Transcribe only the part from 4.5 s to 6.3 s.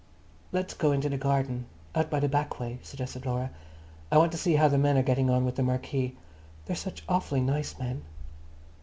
how the men are getting on with the marquee.